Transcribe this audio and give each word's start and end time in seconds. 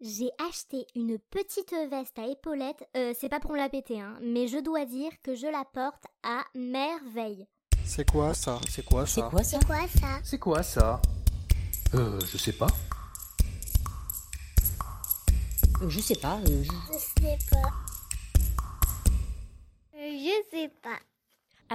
J'ai 0.00 0.30
acheté 0.48 0.86
une 0.94 1.18
petite 1.18 1.72
veste 1.90 2.18
à 2.20 2.26
épaulettes, 2.28 2.88
euh, 2.96 3.12
c'est 3.18 3.28
pas 3.28 3.40
pour 3.40 3.50
me 3.52 3.56
la 3.56 3.68
péter, 3.68 4.00
hein, 4.00 4.16
mais 4.22 4.46
je 4.46 4.58
dois 4.58 4.84
dire 4.84 5.10
que 5.24 5.34
je 5.34 5.46
la 5.48 5.64
porte 5.64 6.04
à 6.22 6.44
merveille. 6.54 7.46
C'est 7.84 8.08
quoi 8.08 8.32
ça? 8.32 8.60
C'est 8.68 8.84
quoi 8.84 9.06
C'est 9.06 9.20
ça 9.22 9.28
quoi 9.28 9.42
ça? 9.42 9.58
C'est 9.58 9.66
quoi 9.66 9.88
ça? 9.88 10.20
C'est 10.22 10.38
quoi 10.38 10.62
ça? 10.62 11.02
Euh, 11.94 12.20
je 12.30 12.36
sais 12.38 12.52
pas. 12.52 12.68
Euh, 15.82 15.88
Je 15.88 16.00
sais 16.00 16.16
pas. 16.16 16.38
euh, 16.46 16.62
je- 16.62 16.92
Je 16.92 16.98
sais 16.98 17.38
pas. 17.50 17.68
Je 19.94 20.42
sais 20.50 20.68
pas. 20.82 20.98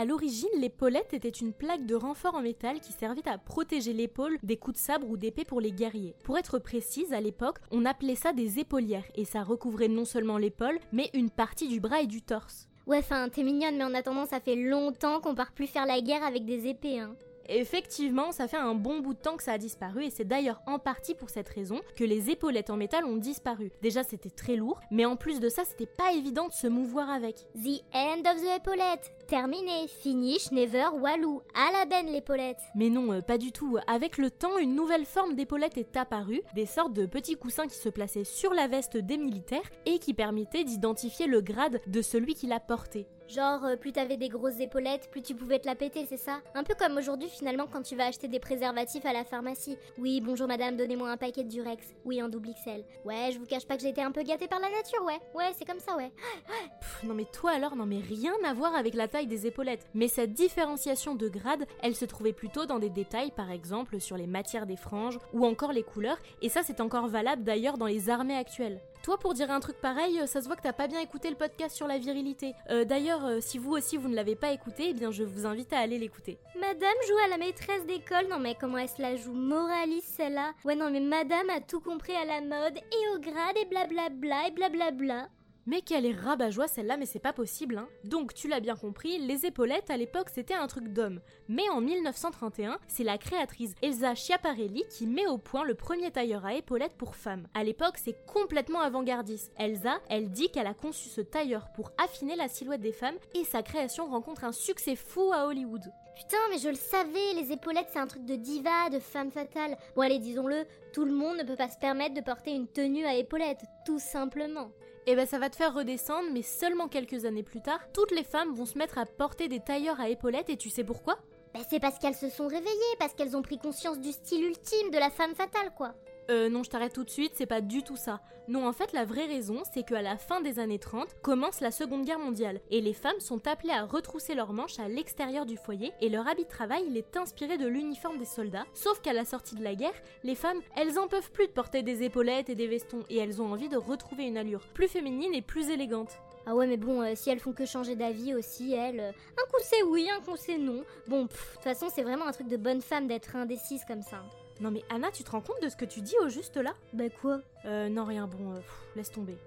À 0.04 0.05
l'origine, 0.05 0.49
l'épaulette 0.57 1.13
était 1.13 1.29
une 1.29 1.54
plaque 1.54 1.86
de 1.86 1.95
renfort 1.95 2.36
en 2.36 2.41
métal 2.41 2.81
qui 2.81 2.91
servait 2.91 3.25
à 3.25 3.38
protéger 3.38 3.93
l'épaule 3.93 4.37
des 4.43 4.57
coups 4.57 4.75
de 4.75 4.83
sabre 4.83 5.09
ou 5.09 5.15
d'épée 5.15 5.45
pour 5.45 5.61
les 5.61 5.71
guerriers. 5.71 6.13
Pour 6.25 6.37
être 6.37 6.59
précise, 6.59 7.13
à 7.13 7.21
l'époque, 7.21 7.59
on 7.71 7.86
appelait 7.86 8.15
ça 8.15 8.33
des 8.33 8.59
épaulières 8.59 9.05
et 9.15 9.23
ça 9.23 9.43
recouvrait 9.43 9.87
non 9.87 10.04
seulement 10.04 10.37
l'épaule, 10.37 10.78
mais 10.92 11.09
une 11.14 11.29
partie 11.29 11.69
du 11.69 11.79
bras 11.79 12.01
et 12.01 12.07
du 12.07 12.21
torse. 12.21 12.68
Ouais, 12.86 12.97
enfin, 12.97 13.29
t'es 13.29 13.43
mignonne, 13.43 13.78
mais 13.78 13.86
en 13.86 13.93
attendant, 13.93 14.25
ça 14.25 14.42
fait 14.42 14.57
longtemps 14.57 15.21
qu'on 15.21 15.36
part 15.36 15.54
plus 15.54 15.68
faire 15.68 15.86
la 15.86 16.01
guerre 16.01 16.25
avec 16.25 16.43
des 16.43 16.67
épées, 16.67 17.00
hein. 17.00 17.15
Effectivement, 17.50 18.32
ça 18.32 18.47
fait 18.47 18.57
un 18.57 18.75
bon 18.75 19.00
bout 19.00 19.14
de 19.14 19.20
temps 19.20 19.38
que 19.38 19.43
ça 19.43 19.54
a 19.54 19.57
disparu 19.57 20.06
et 20.06 20.10
c'est 20.10 20.24
d'ailleurs 20.24 20.61
en 20.65 20.79
partie 20.79 21.15
pour 21.15 21.29
cette 21.29 21.50
raison 21.50 21.82
que 21.96 22.04
les 22.04 22.29
épaulettes 22.29 22.70
en 22.70 22.78
métal 22.78 23.06
ont 23.06 23.18
disparu. 23.18 23.71
Déjà, 23.82 24.04
c'était 24.04 24.29
très 24.29 24.56
lourd, 24.56 24.79
mais 24.92 25.06
en 25.06 25.15
plus 25.15 25.39
de 25.39 25.50
ça, 25.50 25.64
c'était 25.65 25.86
pas 25.86 26.14
évident 26.14 26.48
de 26.48 26.54
se 26.54 26.68
mouvoir 26.68 27.10
avec. 27.10 27.36
The 27.56 27.84
end 27.93 28.21
of 28.25 28.42
the 28.42 28.57
épaulette. 28.57 29.11
Terminé. 29.28 29.87
Finish, 29.87 30.51
never, 30.51 30.87
walou. 31.00 31.42
À 31.56 31.71
la 31.71 31.86
benne 31.86 32.11
l'épaulette. 32.11 32.59
Mais 32.75 32.89
non, 32.89 33.14
euh, 33.14 33.22
pas 33.22 33.38
du 33.38 33.52
tout. 33.52 33.78
Avec 33.88 34.17
le 34.17 34.30
temps, 34.30 34.58
une 34.58 34.75
nouvelle 34.75 35.06
forme 35.06 35.36
d'épaulette 35.36 35.78
est 35.78 35.98
apparue, 35.98 36.42
des 36.56 36.66
sortes 36.66 36.94
de 36.94 37.06
petits 37.06 37.36
coussins 37.36 37.67
qui 37.67 37.78
se 37.78 37.89
plaçaient 37.89 38.23
sur 38.23 38.53
la 38.53 38.67
veste 38.67 38.98
des 38.98 39.17
militaires 39.17 39.70
et 39.86 40.00
qui 40.00 40.14
permettaient 40.14 40.64
d'identifier 40.64 41.28
le 41.28 41.42
grade 41.42 41.81
de 41.88 42.02
celui 42.02 42.36
qui 42.36 42.48
la 42.48 42.60
portait. 42.60 43.08
Genre, 43.28 43.64
euh, 43.64 43.76
plus 43.78 43.94
t'avais 43.94 44.18
des 44.18 44.30
grosses 44.30 44.60
épaulettes, 44.60 45.10
plus 45.10 45.22
tu 45.22 45.34
pouvais 45.34 45.60
te 45.60 45.66
la 45.66 45.76
péter, 45.76 46.06
c'est 46.08 46.18
ça? 46.18 46.42
Un 46.56 46.64
peu 46.64 46.74
comme 46.78 46.98
aujourd'hui 46.98 47.30
finalement 47.30 47.68
quand 47.72 47.82
tu 47.82 47.96
vas 47.96 48.08
acheter 48.08 48.28
des 48.28 48.40
préservatifs 48.40 49.06
à 49.06 49.14
la 49.14 49.24
pharmacie. 49.24 49.78
Oui, 49.98 50.22
bonjour 50.22 50.48
madame, 50.48 50.76
donnez-moi 50.76 51.10
un 51.10 51.18
paquet 51.18 51.44
de 51.44 51.50
Durex. 51.50 51.94
Oui, 52.06 52.20
un 52.20 52.30
double 52.30 52.50
XL. 52.50 52.84
Ouais, 53.06 53.32
je 53.32 53.40
vous 53.40 53.46
cache 53.46 53.66
pas 53.66 53.78
que 53.78 53.86
été 53.86 54.02
un 54.02 54.12
peu 54.12 54.24
gâtée 54.24 54.48
par 54.48 54.60
la 54.60 54.70
nature, 54.70 55.04
ouais. 55.06 55.20
Ouais, 55.34 55.52
c'est 55.58 55.66
comme 55.66 55.80
ça, 55.80 55.96
ouais. 55.96 56.12
Pff, 56.80 57.04
non 57.04 57.14
mais 57.14 57.26
toi 57.26 57.52
alors, 57.52 57.76
non 57.76 57.86
mais 57.86 58.00
rien 58.00 58.34
à 58.46 58.54
voir 58.54 58.76
avec 58.76 58.94
la 58.94 59.08
taille 59.08 59.28
des 59.28 59.48
épaulettes. 59.48 59.88
Mais 59.94 60.08
cette 60.08 60.34
différenciation 60.34 61.16
de 61.16 61.30
grade, 61.30 61.66
elle 61.82 61.96
se 61.96 62.06
trouvait 62.06 62.34
plutôt 62.34 62.66
dans 62.66 62.80
des 62.80 62.90
détails, 62.90 63.32
par 63.32 63.52
exemple 63.52 64.00
sur 64.00 64.18
les 64.18 64.28
matières 64.28 64.66
des 64.66 64.78
franges 64.78 65.18
ou 65.34 65.46
encore 65.46 65.72
les 65.72 65.84
couleurs, 65.84 66.20
et 66.42 66.50
ça 66.50 66.62
c'est 66.64 66.82
encore 66.82 67.08
valable 67.08 67.44
d'ailleurs 67.44 67.78
dans 67.78 67.88
les 67.88 68.10
armées 68.10 68.38
actuelles. 68.38 68.82
Toi, 69.04 69.18
pour 69.20 69.34
dire 69.34 69.52
un 69.52 69.59
truc 69.59 69.76
pareil, 69.82 70.18
euh, 70.22 70.28
ça 70.28 70.42
se 70.42 70.48
voit 70.48 70.56
que 70.56 70.62
t'as 70.62 70.72
pas 70.72 70.88
bien 70.88 71.02
écouté 71.02 71.30
le 71.30 71.36
podcast 71.36 71.76
sur 71.76 71.88
la 71.88 71.98
virilité. 71.98 72.54
Euh, 72.70 72.86
D'ailleurs, 72.86 73.26
euh, 73.26 73.40
si 73.42 73.58
vous 73.58 73.72
aussi 73.73 73.98
vous 73.98 74.08
ne 74.08 74.16
l'avez 74.16 74.38
pas 74.38 74.54
écouté, 74.54 74.88
eh 74.92 74.94
bien 74.94 75.12
je 75.12 75.23
vous 75.23 75.45
invite 75.45 75.73
à 75.73 75.80
aller 75.80 76.00
l'écouter. 76.00 76.38
Madame 76.58 76.95
joue 77.10 77.18
à 77.26 77.28
la 77.28 77.38
maîtresse 77.38 77.86
d'école. 77.86 78.30
Non 78.30 78.40
mais 78.40 78.56
comment 78.58 78.78
elle 78.78 78.88
se 78.88 79.02
la 79.02 79.18
joue? 79.18 79.34
Moraliste 79.34 80.08
celle-là 80.16 80.54
Ouais, 80.64 80.76
non 80.76 80.90
mais 80.90 81.02
madame 81.02 81.50
a 81.50 81.60
tout 81.60 81.82
compris 81.82 82.14
à 82.16 82.23
la 82.23 82.40
mode 82.40 82.78
et 82.78 83.10
au 83.14 83.20
grade 83.20 83.58
et 83.62 83.66
blablabla 83.66 84.48
et 84.48 84.52
blablabla. 84.52 85.28
Mais 85.66 85.81
qu'elle 85.81 86.06
est 86.06 86.11
rabat-joie 86.11 86.67
celle-là, 86.67 86.97
mais 86.97 87.06
c'est 87.06 87.19
pas 87.19 87.33
possible, 87.33 87.78
hein. 87.78 87.88
Donc, 88.03 88.33
tu 88.33 88.47
l'as 88.47 88.59
bien 88.59 88.75
compris, 88.75 89.17
les 89.19 89.45
épaulettes 89.45 89.89
à 89.89 89.97
l'époque 89.97 90.30
c'était 90.33 90.53
un 90.53 90.67
truc 90.67 90.89
d'homme. 90.89 91.22
Mais 91.47 91.70
en 91.70 91.80
1931, 91.80 92.80
c'est 92.88 93.03
la 93.03 93.17
créatrice 93.17 93.75
Elsa 93.81 94.16
Schiaparelli 94.16 94.83
qui 94.89 95.08
met 95.08 95.28
au 95.28 95.38
point 95.38 95.64
le 95.64 95.75
premier 95.75 96.11
tailleur 96.11 96.45
à 96.45 96.53
épaulettes 96.53 96.97
pour 96.97 97.16
femmes. 97.16 97.47
À 97.53 97.64
l'époque, 97.64 97.97
c'est 97.97 98.25
complètement 98.25 98.81
avant-gardiste. 98.81 99.53
Elsa, 99.58 100.00
elle 100.09 100.30
dit 100.30 100.50
qu'elle 100.50 100.67
a 100.67 100.73
conçu 100.73 101.09
ce 101.09 101.22
tailleur 101.22 101.72
pour 101.73 101.92
affiner 101.98 102.36
la 102.36 102.48
silhouette 102.48 102.81
des 102.81 102.92
femmes 102.92 103.17
et 103.33 103.44
sa 103.44 103.64
création 103.64 104.05
rencontre 104.05 104.44
un 104.44 104.52
succès 104.52 104.95
fou 104.95 105.31
à 105.33 105.48
Hollywood. 105.48 105.92
Putain, 106.16 106.38
mais 106.52 106.60
je 106.60 106.70
le 106.70 106.76
savais, 106.76 107.34
les 107.36 107.52
épaulettes 107.52 107.90
c'est 107.92 108.00
un 108.00 108.08
truc 108.08 108.24
de 108.26 108.36
diva, 108.36 108.90
de 108.92 109.00
femme 109.00 109.32
fatale. 109.32 109.78
Bon 109.96 110.04
allez, 110.04 110.20
disons-le, 110.20 110.66
tout 110.94 111.06
le 111.06 111.12
monde 111.12 111.38
ne 111.38 111.44
peut 111.44 111.56
pas 111.56 111.70
se 111.70 111.78
permettre 111.80 112.14
de 112.14 112.22
porter 112.22 112.52
une 112.52 112.68
tenue 112.68 113.06
à 113.06 113.16
épaulettes, 113.16 113.64
tout 113.86 114.00
simplement. 114.00 114.72
Et 115.08 115.16
ben 115.16 115.26
ça 115.26 115.40
va 115.40 115.50
te 115.50 115.56
faire 115.56 115.74
redescendre, 115.74 116.30
mais 116.32 116.44
seulement 116.44 116.88
quelques 116.88 117.26
années 117.26 117.44
plus 117.44 117.62
tard, 117.62 117.80
toutes 117.94 118.12
les 118.12 118.24
femmes 118.24 118.54
vont 118.54 118.66
se 118.66 118.78
mettre 118.78 119.00
à 119.00 119.06
porter 119.06 119.48
des 119.48 119.60
tailleurs 119.60 120.00
à 120.00 120.10
épaulettes 120.10 120.50
et 120.50 120.58
tu 120.58 120.70
sais 120.70 120.84
pourquoi? 120.84 121.18
Bah 121.54 121.62
c'est 121.70 121.80
parce 121.80 122.00
qu'elles 122.00 122.16
se 122.16 122.30
sont 122.30 122.48
réveillées, 122.48 122.98
parce 123.00 123.14
qu'elles 123.14 123.36
ont 123.36 123.42
pris 123.42 123.58
conscience 123.58 124.00
du 124.00 124.12
style 124.12 124.45
ultime 124.45 124.92
de 124.92 124.98
la 124.98 125.10
femme 125.10 125.36
fatale, 125.36 125.74
quoi. 125.76 125.94
Euh, 126.30 126.50
non, 126.50 126.64
je 126.64 126.70
t'arrête 126.70 126.94
tout 126.94 127.04
de 127.04 127.10
suite, 127.10 127.34
c'est 127.36 127.45
pas 127.45 127.61
du 127.61 127.84
tout 127.84 127.98
ça. 127.98 128.22
Non, 128.47 128.67
en 128.67 128.73
fait, 128.73 128.94
la 128.94 129.06
vraie 129.06 129.25
raison, 129.25 129.63
c'est 129.73 129.84
qu'à 129.84 130.01
la 130.01 130.17
fin 130.17 130.41
des 130.41 130.59
années 130.59 130.79
30 130.79 131.16
commence 131.22 131.59
la 131.61 131.72
Seconde 131.72 132.06
Guerre 132.06 132.19
mondiale, 132.19 132.59
et 132.72 132.81
les 132.81 132.94
femmes 132.94 133.19
sont 133.19 133.45
appelées 133.47 133.73
à 133.73 133.85
retrousser 133.85 134.35
leurs 134.35 134.53
manches 134.53 134.79
à 134.79 134.88
l'extérieur 134.88 135.45
du 135.45 135.57
foyer, 135.57 135.91
et 136.01 136.09
leur 136.09 136.28
habit 136.28 136.44
de 136.44 136.50
travail, 136.50 136.83
il 136.88 136.97
est 136.97 137.17
inspiré 137.17 137.57
de 137.57 137.67
l'uniforme 137.67 138.17
des 138.17 138.25
soldats, 138.25 138.66
sauf 138.73 139.01
qu'à 139.01 139.13
la 139.13 139.25
sortie 139.25 139.56
de 139.56 139.63
la 139.63 139.75
guerre, 139.75 139.94
les 140.23 140.35
femmes, 140.35 140.59
elles 140.75 140.97
en 141.00 141.07
peuvent 141.07 141.31
plus 141.31 141.47
de 141.47 141.51
porter 141.53 141.83
des 141.83 142.03
épaulettes 142.03 142.50
et 142.50 142.56
des 142.56 142.67
vestons, 142.67 143.03
et 143.09 143.17
elles 143.17 143.41
ont 143.41 143.51
envie 143.51 143.69
de 143.69 143.78
retrouver 143.78 144.23
une 144.25 144.38
allure 144.38 144.67
plus 144.73 144.88
féminine 144.88 145.33
et 145.33 145.41
plus 145.41 145.69
élégante. 145.69 146.17
Ah 146.45 146.56
ouais, 146.56 146.67
mais 146.67 146.78
bon, 146.78 147.01
euh, 147.01 147.13
si 147.16 147.29
elles 147.29 147.39
font 147.39 147.53
que 147.53 147.66
changer 147.66 147.95
d'avis 147.95 148.33
aussi, 148.33 148.73
elles. 148.73 149.00
euh, 149.00 149.09
un 149.12 149.50
coup 149.50 149.62
c'est 149.62 149.83
oui, 149.83 150.09
un 150.09 150.19
coup 150.22 150.35
c'est 150.35 150.57
non. 150.57 150.83
Bon, 151.07 151.23
de 151.23 151.28
toute 151.29 151.63
façon, 151.63 151.88
c'est 151.89 152.03
vraiment 152.03 152.28
un 152.28 152.33
truc 152.33 152.50
de 152.50 152.57
bonne 152.57 152.81
femme 152.81 153.07
d'être 153.07 153.38
indécise 153.38 153.85
comme 153.85 154.01
ça. 154.01 154.23
Non 154.61 154.71
mais 154.71 154.83
Anna, 154.89 155.11
tu 155.11 155.23
te 155.23 155.31
rends 155.31 155.41
compte 155.41 155.61
de 155.61 155.69
ce 155.69 155.75
que 155.75 155.85
tu 155.85 156.01
dis 156.01 156.15
au 156.23 156.29
juste 156.29 156.57
là? 156.57 156.73
Bah 156.93 157.09
quoi? 157.09 157.41
Euh, 157.65 157.89
non, 157.89 158.05
rien, 158.05 158.27
bon, 158.27 158.51
euh, 158.53 158.57
pff, 158.57 158.83
laisse 158.95 159.11
tomber. 159.11 159.37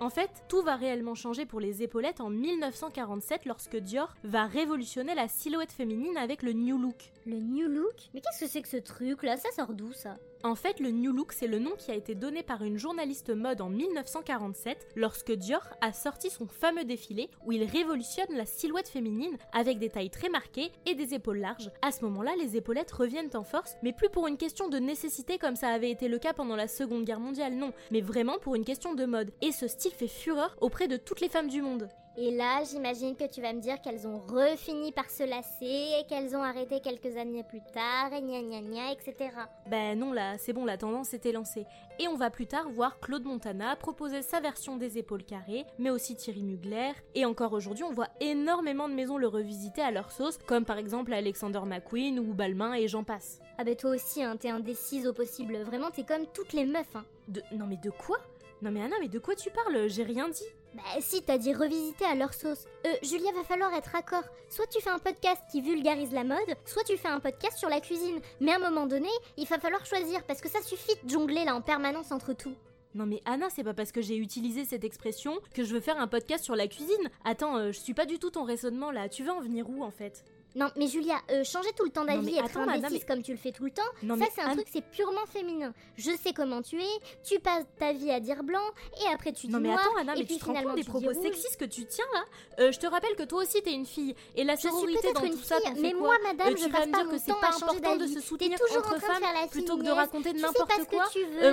En 0.00 0.10
fait, 0.10 0.30
tout 0.48 0.62
va 0.62 0.74
réellement 0.74 1.14
changer 1.14 1.46
pour 1.46 1.60
les 1.60 1.82
épaulettes 1.84 2.20
en 2.20 2.28
1947 2.28 3.44
lorsque 3.44 3.76
Dior 3.76 4.12
va 4.24 4.46
révolutionner 4.46 5.14
la 5.14 5.28
silhouette 5.28 5.70
féminine 5.72 6.16
avec 6.16 6.42
le 6.42 6.52
New 6.52 6.76
Look. 6.76 7.12
Le 7.24 7.36
New 7.36 7.68
Look? 7.68 7.94
Mais 8.12 8.20
qu'est-ce 8.20 8.40
que 8.44 8.50
c'est 8.50 8.62
que 8.62 8.68
ce 8.68 8.78
truc 8.78 9.22
là 9.22 9.36
Ça 9.36 9.50
sort 9.52 9.74
d'où 9.74 9.92
ça? 9.92 10.16
En 10.44 10.56
fait, 10.56 10.80
le 10.80 10.90
New 10.90 11.12
Look, 11.12 11.32
c'est 11.32 11.46
le 11.46 11.60
nom 11.60 11.70
qui 11.78 11.92
a 11.92 11.94
été 11.94 12.16
donné 12.16 12.42
par 12.42 12.64
une 12.64 12.76
journaliste 12.76 13.30
mode 13.30 13.60
en 13.60 13.70
1947 13.70 14.88
lorsque 14.96 15.30
Dior 15.30 15.62
a 15.80 15.92
sorti 15.92 16.30
son 16.30 16.48
fameux 16.48 16.84
défilé 16.84 17.30
où 17.46 17.52
il 17.52 17.62
révolutionne 17.62 18.34
la 18.36 18.44
silhouette 18.44 18.88
féminine 18.88 19.36
avec 19.52 19.78
des 19.78 19.88
tailles 19.88 20.10
très 20.10 20.28
marquées 20.28 20.72
et 20.84 20.96
des 20.96 21.14
épaules 21.14 21.38
larges. 21.38 21.70
À 21.80 21.92
ce 21.92 22.04
moment-là, 22.04 22.32
les 22.40 22.56
épaulettes 22.56 22.90
reviennent 22.90 23.30
en 23.34 23.44
force, 23.44 23.76
mais 23.84 23.92
plus 23.92 24.08
pour 24.08 24.26
une 24.26 24.36
question 24.36 24.68
de 24.68 24.78
nécessité 24.78 25.38
comme 25.38 25.54
ça 25.54 25.68
avait 25.68 25.92
été 25.92 26.08
le 26.08 26.18
cas 26.18 26.32
pendant 26.32 26.56
la 26.56 26.66
Seconde 26.66 27.04
Guerre 27.04 27.20
mondiale, 27.20 27.54
non, 27.54 27.72
mais 27.92 28.00
vraiment 28.00 28.38
pour 28.40 28.56
une 28.56 28.64
question 28.64 28.94
de 28.94 29.04
mode. 29.04 29.30
Et 29.42 29.52
ce 29.52 29.68
style 29.68 29.92
fait 29.92 30.08
fureur 30.08 30.56
auprès 30.60 30.88
de 30.88 30.96
toutes 30.96 31.20
les 31.20 31.28
femmes 31.28 31.48
du 31.48 31.62
monde. 31.62 31.88
Et 32.18 32.30
là, 32.30 32.62
j'imagine 32.70 33.16
que 33.16 33.24
tu 33.24 33.40
vas 33.40 33.54
me 33.54 33.60
dire 33.60 33.80
qu'elles 33.80 34.06
ont 34.06 34.18
refini 34.18 34.92
par 34.92 35.08
se 35.08 35.22
lasser 35.22 35.98
et 35.98 36.06
qu'elles 36.06 36.36
ont 36.36 36.42
arrêté 36.42 36.80
quelques 36.80 37.16
années 37.16 37.42
plus 37.42 37.62
tard, 37.72 38.12
et 38.12 38.20
gna 38.20 38.42
gna 38.42 38.60
gna, 38.60 38.92
etc. 38.92 39.30
Ben 39.66 39.98
non, 39.98 40.12
là, 40.12 40.36
c'est 40.36 40.52
bon, 40.52 40.66
la 40.66 40.76
tendance 40.76 41.14
était 41.14 41.32
lancée. 41.32 41.64
Et 41.98 42.08
on 42.08 42.16
va 42.16 42.28
plus 42.28 42.46
tard 42.46 42.68
voir 42.68 43.00
Claude 43.00 43.24
Montana 43.24 43.76
proposer 43.76 44.20
sa 44.20 44.40
version 44.40 44.76
des 44.76 44.98
épaules 44.98 45.24
carrées, 45.24 45.64
mais 45.78 45.88
aussi 45.88 46.14
Thierry 46.14 46.42
Mugler. 46.42 46.92
Et 47.14 47.24
encore 47.24 47.54
aujourd'hui, 47.54 47.84
on 47.84 47.92
voit 47.92 48.10
énormément 48.20 48.90
de 48.90 48.94
maisons 48.94 49.16
le 49.16 49.28
revisiter 49.28 49.80
à 49.80 49.90
leur 49.90 50.10
sauce, 50.10 50.36
comme 50.46 50.66
par 50.66 50.76
exemple 50.76 51.14
Alexander 51.14 51.60
McQueen 51.64 52.18
ou 52.18 52.34
Balmain 52.34 52.74
et 52.74 52.88
j'en 52.88 53.04
passe. 53.04 53.40
Ah 53.56 53.64
bah 53.64 53.74
toi 53.74 53.90
aussi, 53.92 54.22
hein, 54.22 54.36
t'es 54.36 54.50
indécise 54.50 55.06
au 55.06 55.14
possible. 55.14 55.56
Vraiment, 55.62 55.90
t'es 55.90 56.04
comme 56.04 56.26
toutes 56.34 56.52
les 56.52 56.66
meufs, 56.66 56.94
hein. 56.94 57.04
De... 57.28 57.42
Non 57.52 57.66
mais 57.66 57.76
de 57.76 57.90
quoi? 57.90 58.18
Non 58.62 58.70
mais 58.70 58.80
Anna, 58.80 58.94
mais 59.00 59.08
de 59.08 59.18
quoi 59.18 59.34
tu 59.34 59.50
parles? 59.50 59.88
J'ai 59.88 60.04
rien 60.04 60.28
dit. 60.28 60.44
Bah 60.74 60.82
si, 61.00 61.20
t'as 61.22 61.36
dit 61.36 61.52
revisiter 61.52 62.04
à 62.04 62.14
leur 62.14 62.32
sauce. 62.32 62.64
Euh, 62.86 62.94
Julia, 63.02 63.32
va 63.32 63.42
falloir 63.42 63.74
être 63.74 63.90
raccord. 63.90 64.22
Soit 64.48 64.68
tu 64.68 64.80
fais 64.80 64.88
un 64.90 65.00
podcast 65.00 65.42
qui 65.50 65.60
vulgarise 65.60 66.12
la 66.12 66.22
mode, 66.22 66.38
soit 66.64 66.84
tu 66.84 66.96
fais 66.96 67.08
un 67.08 67.18
podcast 67.18 67.58
sur 67.58 67.68
la 67.68 67.80
cuisine. 67.80 68.20
Mais 68.40 68.52
à 68.52 68.56
un 68.56 68.70
moment 68.70 68.86
donné, 68.86 69.08
il 69.36 69.48
va 69.48 69.58
falloir 69.58 69.84
choisir, 69.84 70.22
parce 70.24 70.40
que 70.40 70.48
ça 70.48 70.62
suffit 70.62 70.94
de 71.02 71.10
jongler 71.10 71.44
là 71.44 71.56
en 71.56 71.60
permanence 71.60 72.12
entre 72.12 72.34
tout. 72.34 72.54
Non 72.94 73.04
mais 73.04 73.20
Anna, 73.24 73.48
c'est 73.50 73.64
pas 73.64 73.74
parce 73.74 73.90
que 73.90 74.00
j'ai 74.00 74.16
utilisé 74.16 74.64
cette 74.64 74.84
expression 74.84 75.40
que 75.54 75.64
je 75.64 75.74
veux 75.74 75.80
faire 75.80 75.98
un 75.98 76.06
podcast 76.06 76.44
sur 76.44 76.54
la 76.54 76.68
cuisine. 76.68 77.10
Attends, 77.24 77.56
euh, 77.56 77.72
je 77.72 77.80
suis 77.80 77.94
pas 77.94 78.06
du 78.06 78.20
tout 78.20 78.30
ton 78.30 78.44
raisonnement 78.44 78.92
là. 78.92 79.08
Tu 79.08 79.24
veux 79.24 79.32
en 79.32 79.40
venir 79.40 79.68
où 79.68 79.82
en 79.82 79.90
fait? 79.90 80.24
Non, 80.54 80.70
mais 80.76 80.86
Julia, 80.86 81.16
euh, 81.30 81.44
changer 81.44 81.70
tout 81.76 81.84
le 81.84 81.90
temps 81.90 82.04
d'avis 82.04 82.26
mais 82.26 82.32
et 82.32 82.38
être 82.38 82.44
attends, 82.46 82.66
madame, 82.66 82.84
indécise 82.84 83.04
comme 83.06 83.22
tu 83.22 83.32
le 83.32 83.38
fais 83.38 83.52
tout 83.52 83.64
le 83.64 83.70
temps, 83.70 83.82
Non 84.02 84.16
ça 84.16 84.20
mais 84.24 84.30
c'est 84.34 84.42
un 84.42 84.52
truc, 84.52 84.66
c'est 84.70 84.84
purement 84.84 85.24
féminin. 85.32 85.72
Je 85.96 86.10
sais 86.22 86.32
comment 86.34 86.60
tu 86.62 86.80
es, 86.80 87.00
tu 87.24 87.38
passes 87.38 87.64
ta 87.78 87.92
vie 87.92 88.10
à 88.10 88.20
dire 88.20 88.42
blanc, 88.42 88.60
et 89.02 89.12
après 89.14 89.32
tu 89.32 89.46
dis 89.46 89.52
Non 89.52 89.60
mais 89.60 89.68
noir, 89.68 89.80
attends 89.80 89.96
Anna, 90.00 90.14
et 90.14 90.18
mais 90.20 90.24
puis 90.24 90.34
tu 90.34 90.40
te 90.40 90.44
rends 90.44 90.52
finalement 90.52 90.74
compte 90.74 90.78
des 90.84 90.88
propos 90.88 91.12
sexistes 91.14 91.56
que 91.58 91.64
tu 91.64 91.86
tiens 91.86 92.04
là 92.14 92.24
Euh, 92.60 92.72
Je 92.72 92.78
te 92.78 92.86
rappelle 92.86 93.14
que 93.16 93.22
toi 93.22 93.42
aussi 93.42 93.62
t'es 93.62 93.72
une 93.72 93.86
fille 93.86 94.14
et 94.36 94.44
la 94.44 94.56
sororité 94.56 95.12
dans 95.12 95.22
une 95.24 95.32
tout 95.32 95.42
ça 95.42 95.56
fille, 95.56 95.72
fais 95.74 95.80
mais 95.80 95.94
moi, 95.94 96.16
madame, 96.22 96.48
Euh, 96.48 96.56
je 96.56 96.64
tu 96.64 96.68
vas 96.70 96.86
me 96.86 96.92
pas 96.92 96.98
dire 96.98 97.08
que 97.08 97.18
c'est 97.18 97.32
pas 97.40 97.54
important 97.54 97.96
de 97.96 98.06
se 98.06 98.20
soutenir 98.20 98.58
entre 98.76 99.00
femmes 99.00 99.22
plutôt 99.50 99.76
que 99.78 99.82
de 99.84 99.90
raconter 99.90 100.32
n'importe 100.34 100.86
quoi. 100.90 101.04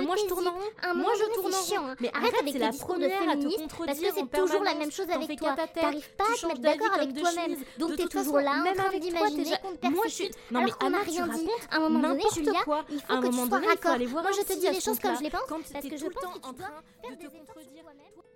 moi 0.02 0.16
je 0.18 0.26
tourne 0.26 0.46
en 0.48 0.52
rond. 0.52 0.94
Moi 0.94 1.12
je 1.18 1.34
tourne 1.34 1.54
en 1.54 1.86
rond. 1.86 1.94
Mais 2.00 2.10
Arrête 2.14 2.34
avec 2.40 2.54
la 2.58 2.70
première 2.72 3.28
à 3.30 3.36
te 3.36 3.42
contredire 3.56 3.86
parce 3.86 3.98
que 4.00 4.14
c'est 4.14 4.40
toujours 4.40 4.62
la 4.62 4.74
même 4.74 4.90
chose 4.90 5.08
avec 5.10 5.38
toi. 5.38 5.54
T'arrives 5.74 6.10
pas 6.16 6.24
à 6.24 6.36
te 6.36 6.46
mettre 6.46 6.60
d'accord 6.60 6.92
avec 6.94 7.14
toi-même. 7.14 7.56
Donc 7.78 7.96
t'es 7.96 8.06
toujours 8.06 8.38
là 8.40 8.62
avec 8.90 9.08
toi, 9.80 9.90
Moi, 9.90 10.04
je 10.06 10.10
suis. 10.12 10.30
Non, 10.50 10.62
mais 10.62 10.72
Anna, 10.80 10.98
rien 11.02 11.26
dit. 11.28 11.48
À 11.70 11.76
un 11.76 11.88
moment 11.88 12.08
donné, 12.08 12.22
Julia, 12.34 12.62
quoi. 12.64 12.84
il 12.90 13.00
faut 13.00 13.20
que 13.20 13.26
tu 13.28 13.32
sois 13.48 13.58
raccord. 13.58 13.98
Moi, 14.22 14.30
je 14.36 14.42
te 14.42 14.52
dis 14.58 14.68
les 14.70 14.80
choses 14.80 14.98
comme 14.98 15.16
je 15.16 15.22
les 15.22 15.30
pense, 15.30 15.42
parce 15.72 15.86
que 15.88 15.96
je 15.96 16.06
pense 16.06 16.22
temps 16.22 16.32
que 16.32 16.38
tu 16.38 16.46
en 16.48 16.52
dois 16.52 16.66
train 16.66 16.82
faire 17.02 17.10
de 17.10 17.16
des 17.16 17.22
te 17.22 17.26
efforts 17.26 17.46
sur 17.46 17.46
contredire. 17.46 17.82
toi-même. 17.82 18.29